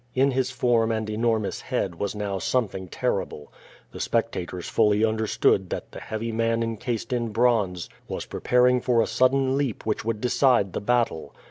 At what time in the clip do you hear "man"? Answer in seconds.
6.31-6.63